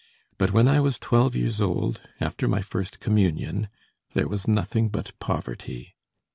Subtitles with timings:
[0.39, 3.69] But when I was twelve years old, after my first communion,
[4.13, 5.93] there was nothing but poverty.